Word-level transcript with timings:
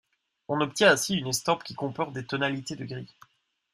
On 0.47 0.61
obtient 0.61 0.89
ainsi 0.93 1.13
une 1.13 1.27
estampe 1.27 1.63
qui 1.63 1.75
comporte 1.75 2.11
des 2.11 2.25
tonalités 2.25 2.75
de 2.75 2.85
gris. 2.85 3.13